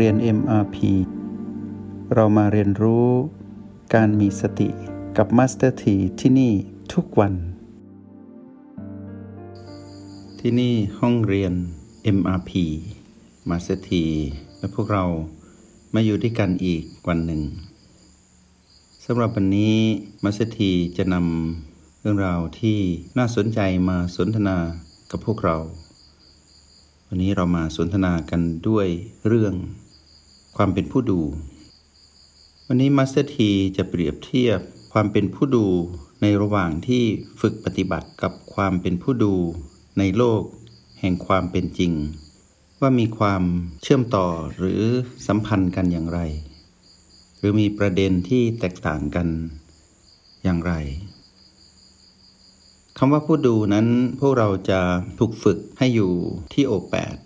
[0.00, 0.76] เรียน MRP
[2.14, 3.08] เรามาเรียนรู้
[3.94, 4.68] การมีสติ
[5.16, 6.52] กับ Master T ที่ที่นี่
[6.92, 7.34] ทุกวัน
[10.40, 11.52] ที่นี่ห้องเรียน
[12.16, 12.50] MRP
[13.48, 13.90] Master T
[14.58, 15.04] และพวกเรา
[15.94, 17.42] มาอยู่ด้วยกันอีกวันหนึ่ง
[19.04, 19.76] สำหรับวันนี้
[20.24, 20.60] Master T
[20.96, 22.78] จะนำเรื่องราวที่
[23.18, 24.56] น่าสนใจมาสนทนา
[25.10, 25.58] กับพวกเรา
[27.08, 28.86] วันนี้เรามาสนทนากันด้วย
[29.28, 29.54] เรื่อง
[30.56, 31.20] ความเป็นผู้ดู
[32.66, 34.60] วันนี้มาสเตอร์ทีจะเปรียบเทียบ
[34.92, 35.66] ความเป็นผู้ดู
[36.22, 37.02] ในระหว่างที่
[37.40, 39.34] ฝึกปฏิบัติกับความเป็นผู้ดู
[39.98, 40.42] ในโลก
[41.00, 41.92] แห่งความเป็นจริง
[42.80, 43.42] ว่ามีความ
[43.82, 44.82] เชื่อมต่อหรือ
[45.26, 46.20] สัมพันธ์กันอย่างไร
[47.38, 49.28] หรือมีประเด็นที่แตกต่างกัน
[50.44, 50.72] อย่างไร
[52.98, 53.86] คำว่าผู้ดูนั้น
[54.20, 54.80] พวกเราจะ
[55.18, 56.12] ถูกฝึกให้อยู่
[56.52, 57.16] ที่โอแปด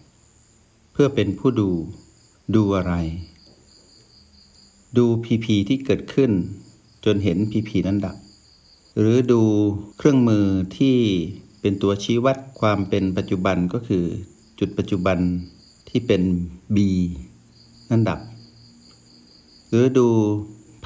[0.92, 1.70] เพื่อเป็นผู้ดู
[2.54, 2.94] ดูอะไร
[4.96, 6.30] ดูพีพีที่เกิดขึ้น
[7.04, 8.16] จนเห็นพีพีนั้นดับ
[8.98, 9.42] หรือดู
[9.98, 10.44] เครื่องมือ
[10.76, 10.96] ที่
[11.60, 14.04] เป็นตัวชี้วัดความเป็นปัจจุบันก็คือ
[14.58, 15.18] จุดปัจจุบัน
[15.88, 16.22] ที่เป็น
[16.74, 16.78] B
[17.90, 18.20] นั้นดับ
[19.68, 20.08] หรือดู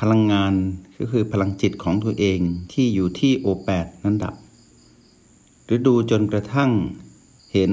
[0.01, 0.55] พลังงาน
[0.99, 2.39] ก็คือพลังจิตของตัวเอง
[2.73, 4.35] ที่อยู่ที่โอแปดนั้นดับ
[5.65, 6.71] หรือดูจนกระทั่ง
[7.53, 7.73] เห็น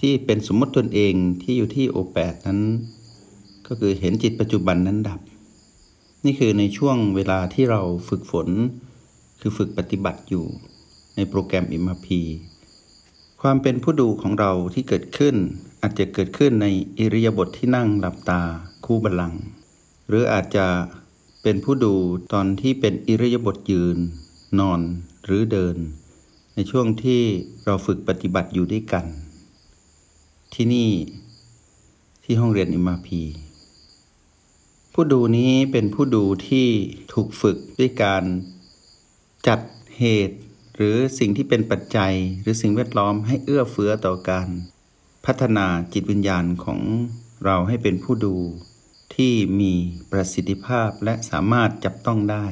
[0.00, 2.60] ที่เป็นสมมติตนเองที่อยู่ที่โอแปดนั้น
[3.66, 5.20] ก็คือเห็นจิตปัจจุบันนั้นดับ
[6.24, 8.48] นี่คือในช่วงเวลาที่เราฝึกฝน
[9.40, 10.44] คือฝึกปฏิบัติอยู่
[11.16, 12.08] ในโปรแกรม MRP
[13.40, 15.34] ความเป็นผู้ดูของเราที่เกิดขึ้น
[15.82, 16.66] อาจจะเกิดขึ้นใน
[16.98, 18.40] อิริยาบถทที่นั่งหลับตา
[18.84, 19.40] คู่บัลลังก์
[20.08, 20.66] หรืออาจจะ
[21.42, 21.94] เป็นผู้ดู
[22.32, 23.96] ตอนที่เป็นอิริยาบถยืน
[24.58, 24.80] นอน
[25.24, 25.76] หรือเดิน
[26.54, 27.22] ในช่วงที่
[27.64, 29.06] เราฝึกปฏิบัติอยู่ด้วยกัน
[30.54, 30.90] ที่นี่
[32.24, 33.20] ที่ห้องเรียนอิมาพี
[34.98, 36.68] ผู้ดูนี้เป็นผู้ดูที่
[37.12, 38.24] ถูกฝึกด้วยการ
[39.48, 39.60] จัด
[39.98, 40.38] เหตุ
[40.76, 44.48] หรือสิ่งที่เป็นปัจจัย หรือสิ่งแวดล้อมให้เอื้อเฟื้อต่อการ
[45.26, 46.80] พัฒนาจิตวิญญาณของ
[47.44, 48.36] เราให้เป็นผู้ดู
[49.14, 49.72] ที่มี
[50.10, 52.46] ประสิทธิภาพและสามารถจับต้องได้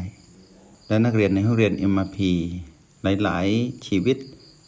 [0.88, 2.18] และนักเรียนในห้องเรียน MRP
[3.02, 4.16] หลาย ๆ ชีวิต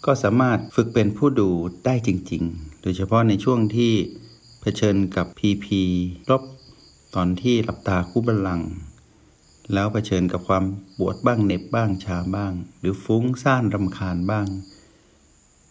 [0.04, 1.50] ก็สามารถฝึกเป็นผู้ดู
[1.86, 3.92] ได้จริง ๆ โดยเฉพาะในช่วงที่
[4.60, 5.82] เผชิญกับพีพี
[6.30, 6.42] ลบ
[7.16, 8.60] ตอนที่หลับตาคู่บัลลัง
[9.72, 10.64] แล้วเผชิญกับความ
[10.98, 14.46] ปวดบ้างเหน็บบ้างชาบ้าง หรือฟุ้งซ่านรำคาญบ้าง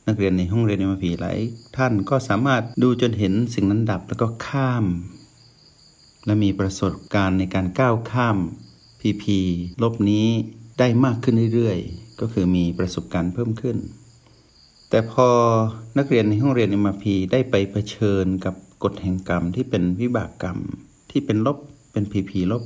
[0.07, 1.37] นักเรียนในห้องเรียนเอ็มพีหลาย
[1.77, 4.85] ท่านก็สามารถดูจนเห็นสิ่งนั้นดับแล้วก็ข้าม
[6.25, 8.37] และมีประสบการณ์ในการก้าวข้าม
[8.99, 9.39] พีพี
[9.83, 10.27] ลบนี้
[10.79, 13.77] ได้มากขึ้นเรื่อยๆ ก็คือมีประสบการณ์เพิ่มขึ้น
[14.89, 15.27] แต่พอ
[15.97, 20.59] นักเรียนในห้องเรียน m พีได้ไปเผชิญกับกฎแห่งกรรมที่เป็นวิบากกรรม
[21.17, 21.57] ที่เป็นลบ
[21.91, 22.63] เป็นพีพีลบ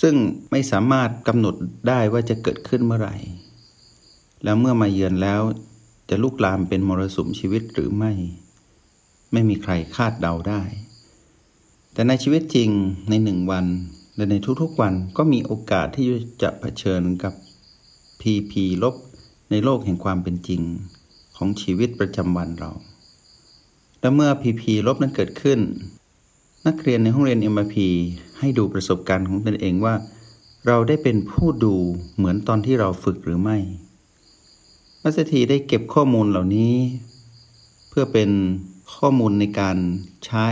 [0.00, 0.14] ซึ่ง
[0.50, 1.54] ไม่สามารถกำหนด
[1.88, 3.16] ได้ว่าจะเกิดขึ้นเมื่อไหร่
[4.44, 5.40] แล้วเมื่อมาเยือนแล้ว
[6.10, 8.12] จะลุกลามเป็นมรสุมชีวิตหรือไม่
[9.32, 10.62] ไม่มีใครคาดเดาได้
[11.92, 12.70] แต่ในชีวิตจริง
[13.10, 13.66] ในหนึ่งวัน
[14.16, 16.06] และในทุกๆวันก็มีโอกาสที่
[16.42, 17.34] จะเผชิญกับ
[18.20, 18.94] PP ลบ
[19.50, 20.62] ในโลกแห่งความเป็นจริง
[21.36, 22.70] ของชีวิตประจำวันเรา
[24.00, 25.60] และเมื่อ PP ลบนั้นเกิดขึ้น
[26.66, 27.76] นักเรียนในห้องเรียน MIP
[28.38, 29.94] ให้ดูประสบการณ์ของตนเองว่า
[30.66, 31.76] เราได้เป็นผู้ดู
[32.16, 33.58] เหมือนตอนที่เราฝึกหรือไม่
[35.02, 36.74] มัสถีได้เก็บข้อมูลเหล่านี้
[37.88, 38.30] เพื่อเป็น
[38.96, 39.78] ข้อมูลในการ
[40.26, 40.48] ใช้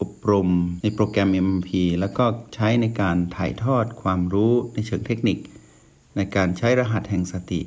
[0.00, 0.48] อบรม
[0.82, 1.70] ในโปรแกรม MMP
[2.00, 2.24] แล้วก็
[2.54, 5.38] ใช้ในการถ่ายทอดความรู้ในเชิงเทคนิค
[6.16, 7.60] ในการใช้รหัสแห่งสติ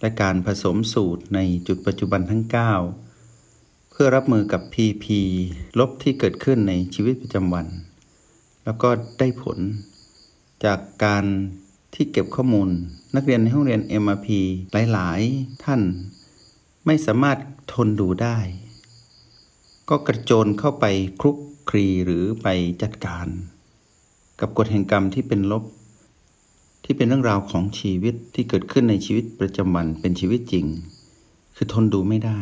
[0.00, 3.03] และการผสมสูตรในจุดปัจจุบันทั้ง 9
[3.96, 5.06] เพื่อรับมือกับ PP
[5.78, 7.66] ลบที่เกิดขึ้นในชีวิตประจำวัน
[8.64, 8.88] แล้วก็
[9.18, 9.58] ได้ผล
[10.64, 11.24] จากการ
[11.94, 12.68] ที่เก็บข้อมูล
[13.14, 14.28] นักเรียนในห้องเรียน MRP
[14.92, 15.82] หลาย ๆ ท่าน
[16.86, 17.38] ไม่สามารถ
[17.72, 18.38] ทนดูได้
[19.88, 20.84] ก็กระโจนเข้าไป
[21.20, 21.36] คลุก
[21.70, 22.48] คลีหรือไป
[22.82, 23.26] จัดการ
[24.40, 25.64] กับกฎแห่งกรรมที่เป็นลบ
[26.84, 30.66] ที่เป็นเรื่องราวของชีวิตที่เกิดขึ้นในชีวิตประจำวันเป็นชีวิตจริง
[31.56, 32.40] คือทนดูไม่ได้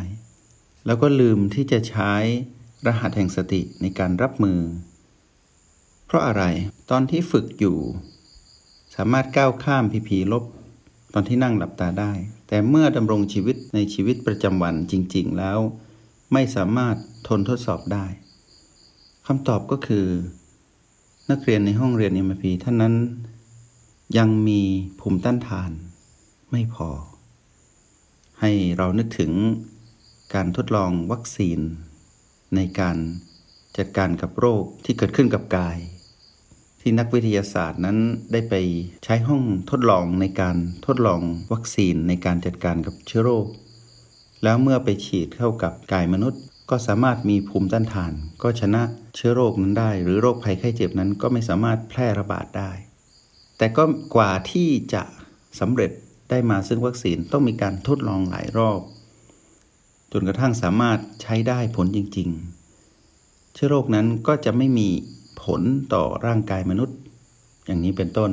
[0.85, 2.13] แล้วก็ลืมที่จะใช้
[2.85, 4.59] รหัสแห่งสติในการรับมือ
[6.05, 6.43] เพราะอะไร
[6.89, 7.77] ตอนที่ฝึกอยู่
[8.95, 10.43] สามารถก้าวข้ามผีผีลบ
[11.13, 12.11] ตอนที่นั่งหลับตาได้
[12.47, 15.59] แต่เมื่อดำรงชีวิตในชีวิตประจำวันจริง ๆ แล้ว
[16.33, 16.95] ไม่สามารถ
[17.27, 18.05] ทนทดสอบได้
[19.27, 20.05] คำตอบก็คือ
[21.29, 22.95] นักเรียนในห้องเรียนเอ็มพีท่านนั้น
[24.17, 24.61] ยังมี
[24.99, 25.71] ภูมิต้านทาน
[26.51, 26.89] ไม่พอ
[28.39, 29.31] ให้เรานึกถึง
[30.33, 31.59] การทดลองวัคซีน
[32.55, 32.97] ในการ
[33.77, 35.77] จัดการกับโรคที่เกิดขึ้นกับกาย
[36.81, 37.97] ที่นักวิทยาศาสตร์นั้น
[38.31, 38.53] ได้ไป
[39.03, 41.21] ใช้ห้องทดลองในการทดลอง
[41.51, 43.47] วัคซีนในการจัดการกับเชื้อโรค
[44.43, 48.81] แล้วเมื่อไปฉีดเข้ากับกายมนุษย์ ก็สามารถมีภูมิต้านทาน ก็ชนะ
[49.15, 52.71] เชื้อโรคนั้นได้ หรือโรคภัยไข้เจ็บนั้นก็ไม่สามารถแพร่ระบาดได้
[53.57, 53.83] แต่ก็
[54.15, 55.03] กว่าที่จะ
[55.59, 55.91] สำเร็จ
[56.29, 58.79] ได้มาซึ่งวัคซีนต้องมีการทดลองหลายรอบ
[60.13, 62.29] จนกระทั่งสามารถใช้ได้ผลจริง
[62.91, 64.89] ๆ เชื้อโรคนั้นก็จะไม่มี
[65.43, 65.61] ผล
[65.93, 66.97] ต่อร่างกายมนุษย์
[67.65, 68.31] อย่างนี้เป็นต้น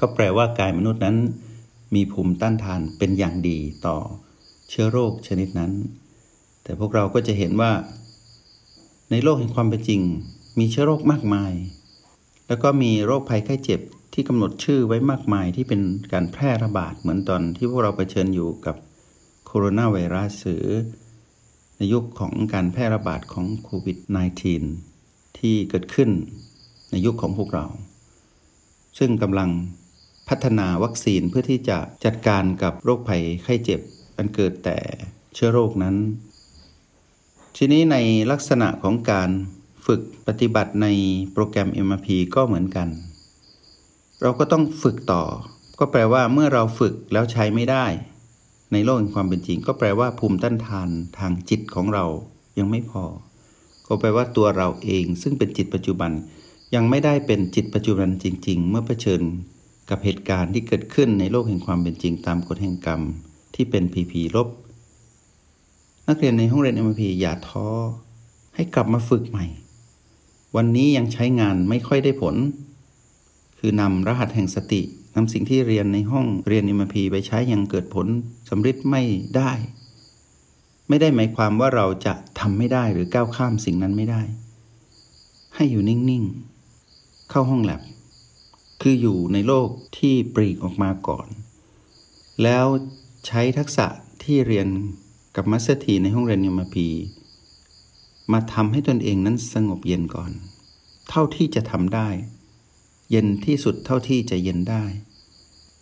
[0.00, 1.16] ก็แปลว่ากายมนุษย์นั้น
[1.94, 3.96] มีภูมิต้านทานเป็นอย่างดีต่อ
[4.68, 5.72] เชื้อโรคชนิดนั้น
[6.62, 7.72] แต่พวกเราก็จะเห็นว่า
[9.10, 10.00] ในโลกแห่งความเป็นจริง
[10.58, 11.52] มีเชื้อโรคมากมาย
[12.48, 13.80] แล้วก็มีโรคภัยไข้เจ็บ
[14.14, 15.80] ที่กำหนดชื่อไว้มากมายที่เป็น
[16.12, 18.76] การแพร่ระบาดเหมือนตอนที่พวกเราเผชิญอยู่กับ
[19.52, 20.66] โคโรนาไวรัสหรือ
[21.76, 23.98] ในยุคของการแพร่ระบาดของโควิด
[24.68, 26.10] -19 ที่เกิดขึ้น
[26.90, 27.66] ในยุคของพวกเรา
[28.98, 29.50] ซึ่งกำลัง
[30.28, 33.80] พัฒนาวัคซีนเพื่อที่จะจัดการกับโรคภัยไข้เจ็บ
[34.16, 34.78] อันเกิดแต่
[35.34, 35.96] เชื้อโรคนั้น
[37.56, 37.96] ทีนี้ใน
[38.30, 39.30] ลักษณะของการ
[39.86, 40.86] ฝึกปฏิบัติใน
[41.32, 42.88] โปรแกรม MRP ก็เหมือนกัน
[44.22, 45.24] เราก็ต้องฝึกต่อ
[45.78, 47.86] ก็แปลว่าเมื่อเราฝึกแล้วใช้ไม่ได้
[48.72, 50.88] ในโลกแห่งความเป็นจริง ก็แปลว่าภูมิต้านทาน
[51.18, 52.04] ทางจิตของเรา
[52.58, 53.04] ยังไม่พอ
[53.86, 56.10] ก็แปลว่าตัวเราเอง ซึ่งเป็นจิตปัจจุบัน
[56.74, 59.22] ยังไม่ได้เป็นจิตปัจจุบันจริง ๆ เมื่อเผชิญ
[59.90, 63.00] กับเหตุการณ์ที่เกิดขึ้นในโลกแห่งความเป็นจริง ตามกฎแห่งกรรม
[63.54, 64.48] ที่เป็นพีพีลบ
[66.08, 67.68] นักเรียนในห้องเรียนเอ็มพีอย่าท้อ
[68.54, 69.46] ให้กลับมาฝึกใหม่
[70.56, 72.36] วันนี้ยังใช้งานไม่ค่อยได้ผล
[73.58, 74.82] คือนำรหัสแห่งสติ
[75.14, 78.06] นำสิ่งที่เรียนในห้องเรียนอิมพีไปใช้ยังเกิดผล
[78.50, 79.02] สำเร็จไม่
[79.36, 79.52] ได้
[80.88, 84.22] ไม่ได้หมายความว่าเราจะทำไม่ได้หรือก้าวข้ามสิ่งนั้นไม่ได้
[85.54, 86.24] ให้อยู่นิ่ง
[86.76, 87.82] ๆ เข้าห้องแลบ
[88.80, 89.68] คืออยู่ในโลก
[89.98, 91.28] ที่ปรีกออกมาก่อน
[92.42, 92.66] แล้ว
[93.26, 93.86] ใช้ทักษะ
[94.22, 94.68] ที่เรียน
[95.36, 96.88] กับมัสเตีในห้องเรียนอิมพี
[98.32, 100.30] มาทำให้ตนเองนั้นสงบเย็นก่อน
[101.08, 102.08] เท่าที่จะทำได้
[103.10, 104.84] เย็นที่สุดเท่าที่จะเย็นได้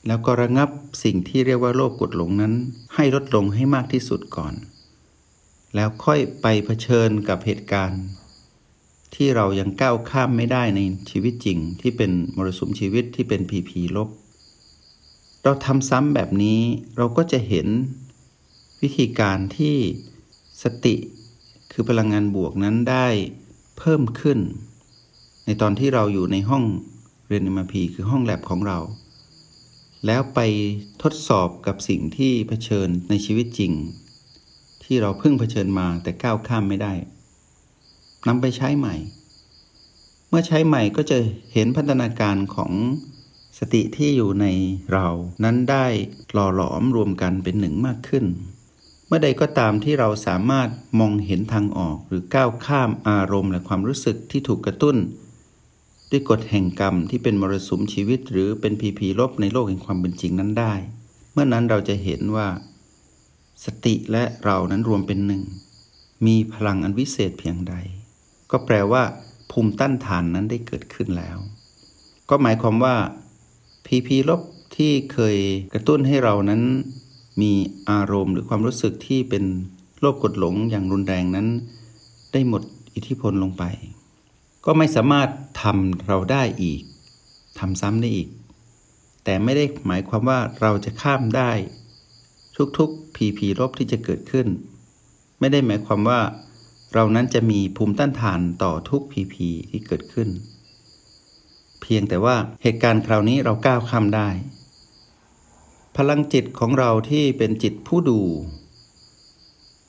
[0.07, 0.71] แล้วก็ระงับ
[1.05, 2.55] สิ่งที่เรียกว่าโลภกดหลงนั้น
[2.95, 4.55] ให้ลดลงให้มากที่สุดก่อน
[5.75, 8.03] แล้วค่อยไปเผชิญกับเหตุการณ์
[9.15, 10.81] ที่เรายังก้าวข้ามไม่ได้ใน
[11.11, 14.09] ชีวิตจริง ที่เป็นมรสุมชีวิตที่เป็นพีพีลบ
[15.43, 16.61] เราทำซ้ำแบบนี้
[16.97, 17.67] เราก็จะเห็น
[18.83, 19.77] วิธีการที่
[20.63, 20.97] สติ
[21.73, 23.07] คือพลังงานบวกนั้นได้
[23.79, 24.39] เพิ่มขึ้น
[25.45, 26.65] ในตอนที่เราอยู่ในห้อง
[27.31, 28.79] เรียน MRP คือห้องแลบของเรา
[30.07, 30.41] แล้วไป
[31.03, 33.73] ทดสอบกับสิ่งที่เผชิญในชีวิตจริง
[34.85, 36.93] ที่เราเพิ่งเผชิญมาแต่ก้าวข้ามไม่ได้
[38.27, 38.95] นำไปใช้ใหม่
[40.29, 41.19] เมื่อใช้ใหม่ก็จะ
[41.53, 42.73] เห็นพัฒนาการของ
[43.59, 44.47] สติที่อยู่ใน
[44.93, 45.09] เรา
[45.45, 45.87] นั้นได้
[46.33, 48.25] หล่อหลอมรวมกันเป็นหนึ่งมากขึ้น
[49.07, 50.69] เมื่อใดก็ตามที่เราสามารถ
[51.01, 54.97] มองเห็นทางออกหรือก้าวข้ามอารมณ์และความรู้สึกที่ถูกกระตุ้น
[56.11, 60.75] ด้วยกฎแห่งกรรมที่เป็นมรสุมชีวิต หรือเป็นพีพีลบในโลกแห่งความเป็นจริงนั้นได้
[61.33, 62.49] เมื่อนั้นเราจะเห็นว่า
[63.65, 65.43] สติและเรานั้นรวมเป็นหนึ่ง
[66.27, 67.75] มีพลังอันวิเศษเพียงใด
[68.50, 69.03] ก็แปลว่า
[69.50, 71.38] ภูมิต้านทานนั้นได้เกิดขึ้นแล้ว
[72.31, 72.97] ก็หมายความว่า
[73.87, 74.41] พีพีลบ
[74.77, 75.37] ที่เคย
[75.75, 76.62] กระตุ้นให้เรานั้น
[77.41, 77.53] มี
[77.91, 79.45] อารมณ์หรือความรู้สึกที่เป็น
[80.00, 81.47] โลภกดหลงอย่างรุนแรงนั้น
[82.33, 82.62] ได้หมด
[82.95, 83.65] อิทธิพลลงไป
[84.65, 85.29] ก็ไม่สามารถ
[85.62, 86.83] ทำเราได้อีก
[87.59, 88.29] ทำซ้ำได้อีก
[89.25, 91.53] แต่ไม่ได้หมายความว่าเราจะข้ามได้
[92.79, 94.47] ทุกๆพีพีลบที่จะเกิดขึ้น
[95.41, 96.21] ไม่ได้หมายความว่า
[96.95, 100.29] เรานั้นจะมีภูมิต้านทานต่อทุกพีพีที่เกิดขึ้น
[101.81, 104.29] เพียงแต่ว่าเหตุการณ์คราวนี้เราก้าวข้ามได้
[105.97, 108.21] พลังจิตของเราที่เป็นจิตผู้ดู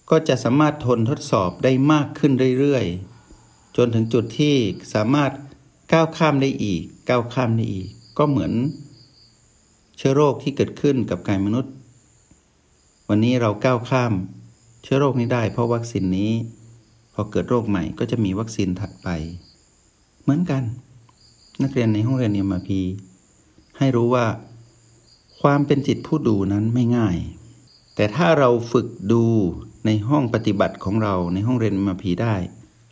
[0.10, 3.19] ก็จะสามารถทนทดสอบได้มากขึ้นเรื่อยๆ
[3.78, 4.56] จนถึงจุดที่
[4.94, 5.32] สามารถ
[5.94, 8.52] ก้าวข้ามได้อีก ก้าวข้ามได้อีก ก็เหมือน
[9.98, 11.74] เชื้อโรคที่เกิดขึ้นกับกายมนุษย์
[13.10, 14.14] วันนี้เราก้าวข้าม
[14.84, 16.32] เชื้อโรคนี้ได้ เพราะวัคซีนนี้
[17.14, 19.08] พอเกิดโรคใหม่ก็จะมีวัคซีนถัดไป
[20.22, 20.64] เหมือนกัน
[21.62, 22.82] นักเรียนในห้องเรียนเอ็มพี
[23.78, 24.26] ให้รู้ว่า
[25.42, 27.18] ความเป็นจิตผู้ดูนั้นไม่ง่าย
[27.96, 29.24] แต่ถ้าเราฝึกดู
[29.86, 32.36] ในห้องปฏิบัติของเราในห้องเรียนเอ็มพีได้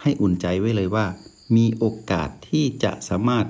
[0.07, 1.05] ให้อุ่นใจไว้เลยว่า
[1.55, 3.45] มีโอกาสที่จะสามารถ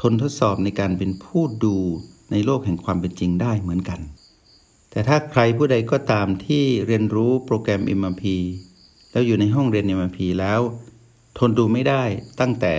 [0.00, 1.76] ทนทดสอบในการเป็นผู้ดู
[2.32, 4.00] ในโลกแห่งความเป็นจริงได้เหมือนกัน
[4.90, 8.24] แต่ถ้าใครผู้ใดก็ตามที่เรียนรู้โปรแกรม MRP
[9.12, 10.60] แล้วอยู่ในห้องเรียน MRP แล้ว
[11.38, 12.02] ทนดูไม่ได้
[12.40, 12.74] ตั้งแต่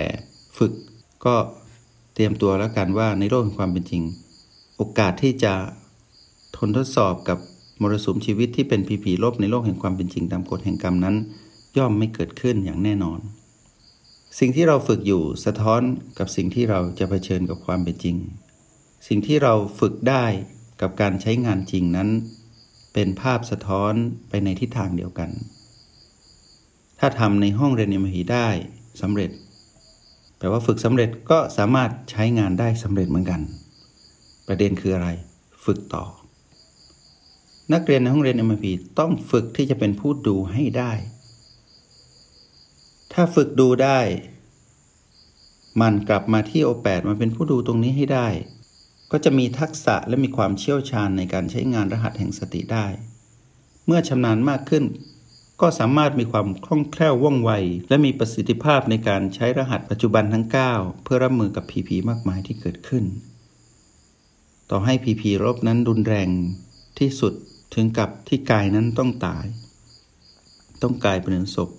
[0.58, 0.72] ฝึก
[1.24, 1.34] ก็
[2.14, 4.02] เตรียมตัวแล้วกันว่าในโลกแห่งความเป็นจริง
[4.76, 5.54] โอกาสที่จะ
[6.56, 7.38] ทนทดสอบกับ
[7.80, 11.16] มรสุมชีวิตที่เป็นผีผีลบในโลกแห่งความเป็นจริงตามกฎแห่งกรรมนั้น
[11.78, 13.20] ย่อมไม่เกิดขึ้นอย่างแน่นอน
[14.38, 15.82] สิ่งที่เราฝึกอยู่สะท้อน
[16.18, 18.16] กับสิ่งที่เราจะเผชิญกับความเป็นจริง
[19.08, 20.24] สิ่งที่เราฝึกได้
[20.80, 22.08] กับการใช้งานจริงนั้น
[22.94, 23.92] เป็นภาพสะท้อน
[24.28, 25.30] ไปในทิศทางเดียวกัน
[26.98, 28.48] ถ้าทำในห้องเรียนเอมฮีได้
[29.00, 29.30] สำเร็จ
[30.38, 33.40] แปลว่าฝึกสำเร็จก็สามารถใช้งานได้สำเร็จเหมือนกัน
[34.46, 35.08] ประเด็นคืออะไร
[35.64, 36.04] ฝึกต่อ
[37.72, 40.92] นักเรียนในห้องเรียน m ีต้องฝึกที่จะเป็นผู้ดูให้ได้
[43.20, 44.00] ถ้าฝึกดูได้
[45.80, 48.28] มันกลับมาที่โอแปดมาเป็นผู้ดูตรงนี้ให้ได้
[49.12, 52.86] ก็จะมีทักษะและมีความเชี่ยวชาญในการใช้งานรหัสแห่งสติได้
[53.86, 54.84] เมื่อชำนาญมากขึ้น
[55.60, 57.50] ก็สามารถมีความคล่องแคล่วว่องไว
[57.88, 63.04] และมีประสิทธิภาพในการใช้รหัสปัจจุบันทั้ง 9 เพื่อรับมือกับผีผีมากมายที่เกิดขึ้น
[64.70, 66.28] ต่อให้ผีผีรบนั้นรุนแรง
[66.98, 67.32] ที่สุด
[67.74, 69.46] ถึงกับที่กายนั้นต้องตาย
[70.82, 71.70] ต้องกลายเป็นศพ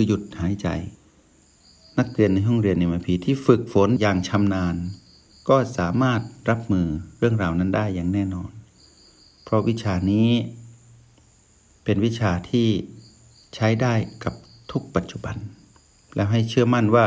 [0.00, 0.68] คือหยุดหายใจ
[1.98, 4.76] นักเรียนในห้องเรียนในมาพีที่ฝึกฝนอย่างชำนาญ
[5.48, 6.86] ก็สามารถรับมือ
[7.18, 8.50] เรื่องราวนั้นได้อย่างแน่นอน
[9.44, 10.28] เพราะวิชานี้
[11.84, 12.68] เป็นวิชาที่
[13.54, 14.34] ใช้ได้กับ
[14.72, 15.36] ทุกปัจจุบัน
[16.14, 17.06] แล้วให้เชื่อมั่นว่า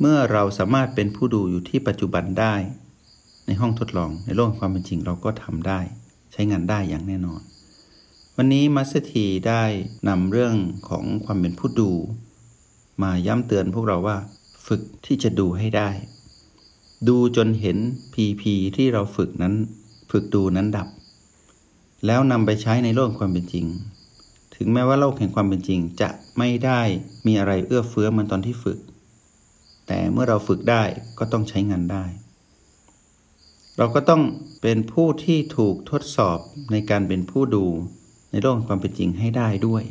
[0.00, 2.54] เมื่อเราสามารถเป็นผู้ดูอยู่ที่ปัจจุบันได้
[3.46, 5.80] ในห้องทดลองในโลกความเป็นจริงเราก็ทำได้
[6.32, 7.42] ใช้งานได้อย่างแน่นอน
[8.36, 9.64] วันนี้มัสเตีได้
[10.08, 10.56] นำเรื่อง
[10.88, 11.90] ของความเป็นผู้ดู
[13.02, 14.16] มาย้ำเตือนพวกเราว่า
[14.66, 15.90] ฝึกที่จะดูให้ได้
[17.08, 17.78] ดูจนเห็น
[18.12, 19.54] พีพีที่เราฝึกนั้น
[20.10, 20.88] ฝึกดูนั้นดับ
[22.06, 23.66] แล้วนำไปใช้ในโลกความเป็นจริง
[24.56, 26.80] ถึงแม้ว่าโลกแห่งความเป็นจริงจะไม่ได้
[27.26, 28.78] มีอะไรเอื้อเฟื้อเหมือนตอนที่ฝึก
[29.86, 30.82] แต่เมื่อเราฝึกได้
[31.18, 32.04] ก็ต้องใช้งานได้
[33.76, 34.22] เราก็ต้อง
[34.62, 36.38] เป็นผู้ที่ถูกทดสอบ
[36.72, 37.66] ในการเป็นผู้ดู
[38.30, 39.82] ในโลกแห่งความเป็นจริงให้ได้ด้วย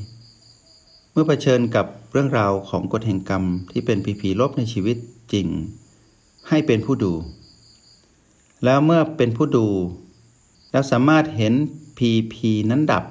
[1.11, 4.97] เมื่อเผชิญกับเรื่องราวของกฎแห่งกรรมที่เป็นผีผีลบในชีวิต
[5.33, 5.47] จริง
[6.49, 7.13] ให้เป็นผู้ดู
[8.65, 9.67] แล้วเมื่อเป็นผู้ดู
[10.71, 11.53] แล้วสามารถเห็น
[11.97, 13.03] ผีผีนั้นดับ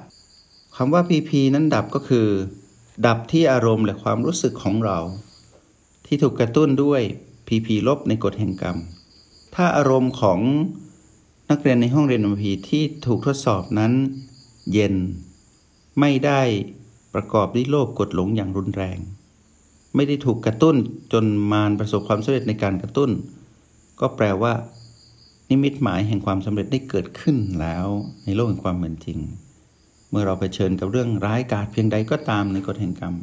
[0.75, 2.27] คำว่าพีพีนั้นดับก็คือ
[3.05, 4.99] ดับที่อารมณ์และความรู้สึกของเรา
[6.05, 7.01] ที่ถูกกระตุ้นด้วย
[7.47, 8.77] พีพีลบในกฎแห่งกรรม
[9.55, 10.39] ถ้าอารมณ์ของ
[11.49, 13.93] นักเรียนในห้องเรียนอพีที่ถูกทดสอบนั้น
[14.71, 14.95] เย็น
[15.99, 16.41] ไม่ได้
[17.13, 18.97] ประกอบด้วยโลภกดหลงอย่างรุนแรง
[19.95, 20.75] ไม่ได้ถูกกระตุ้น
[21.13, 23.09] จนมารประสบความสำเร็จในการกระตุ้น
[23.99, 24.53] ก็แปลว่า
[25.49, 27.87] นิมิตหมายแห่งความสำเร็จได้เกิดขึ้นแล้ว
[28.25, 29.19] ในโลกแห่งความเหมือนจริง
[30.09, 33.15] เมื่อเราเผชิญกับเรื่องร้ายกาจเพียงใดก็ตามในกฎแห่งกรรม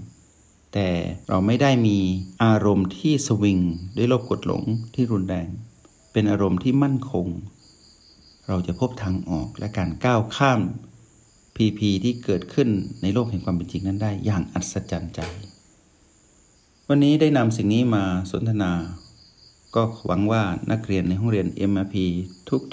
[0.72, 0.88] แต่
[1.28, 1.98] เราไม่ได้มี
[2.44, 3.58] อารมณ์ที่สวิง
[3.96, 4.62] ด้วยโลภกดหลง
[4.94, 5.48] ที่รุนแรง
[6.12, 7.26] เป็นอารมณ์ที่มั่นคง
[8.48, 10.60] เราจะพบทางออกและการก้าวข้าม
[11.56, 12.68] พีพีที่เกิดขึ้น
[13.02, 15.20] ในโลกแห่งความเป็นจริงนั้นได้อย่างอัศจรรย์ใจ
[16.88, 18.72] วันนี้ได้นำสิ่งนี้มาสนทนา
[19.74, 21.96] ก็หวังว่านักเรียนในห้องเรียน MRP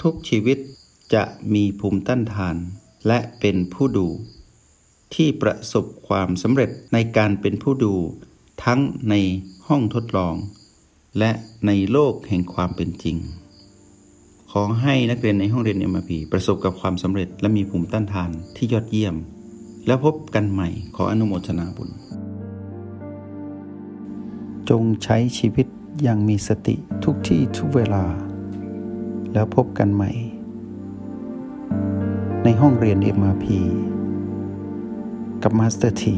[0.02, 0.58] ทุกๆชีวิต
[1.14, 1.22] จะ
[1.54, 2.56] มีภูมิต้านทาน
[3.06, 4.06] และเป็นผู้ดู
[5.14, 7.94] ที่ประสบความสำเร็จในการเป็นผู้ดู
[8.64, 9.14] ทั้งใน
[9.66, 10.34] ห้องทดลอง
[11.18, 11.30] และ
[11.66, 13.16] ในโลกแห่งความเป็นจริง
[14.56, 19.14] ขอให้นักเรียนในห้องเรียน MRP ประสบกับความสำเร็จและมีภูมิต้านทานที่ยอดเยี่ยม
[19.86, 21.90] แล้วพบกันใหม่ขออนุโมทนาบุญ
[24.70, 25.66] จงใช้ชีวิต
[26.02, 28.04] อย่างมีสติทุกที่ทุกเวลา
[29.32, 30.10] แล้วพบกันใหม่
[32.44, 33.46] ในห้องเรียน MRP
[35.42, 36.16] กับ Master T